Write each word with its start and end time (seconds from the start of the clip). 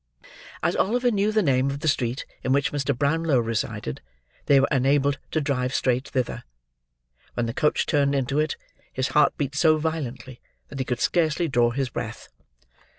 As 0.63 0.75
Oliver 0.75 1.11
knew 1.11 1.31
the 1.31 1.43
name 1.43 1.69
of 1.69 1.81
the 1.81 1.87
street 1.87 2.25
in 2.43 2.51
which 2.51 2.71
Mr. 2.71 2.97
Brownlow 2.97 3.37
resided, 3.37 4.01
they 4.47 4.59
were 4.59 4.67
enabled 4.71 5.19
to 5.29 5.39
drive 5.39 5.75
straight 5.75 6.07
thither. 6.07 6.43
When 7.35 7.45
the 7.45 7.53
coach 7.53 7.85
turned 7.85 8.15
into 8.15 8.39
it, 8.39 8.55
his 8.91 9.09
heart 9.09 9.37
beat 9.37 9.53
so 9.53 9.77
violently, 9.77 10.41
that 10.69 10.79
he 10.79 10.85
could 10.85 11.01
scarcely 11.01 11.47
draw 11.47 11.69
his 11.69 11.89
breath. 11.89 12.29